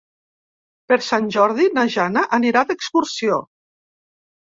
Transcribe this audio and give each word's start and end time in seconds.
Per 0.91 0.95
Sant 1.07 1.27
Jordi 1.35 1.67
na 1.75 1.83
Jana 1.95 2.23
anirà 2.39 2.63
d'excursió. 2.71 3.39